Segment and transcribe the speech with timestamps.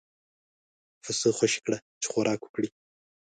[1.03, 2.69] پسه خوشی کړه چې خوراک وکړي.